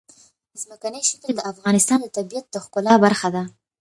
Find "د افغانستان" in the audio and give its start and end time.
1.35-1.99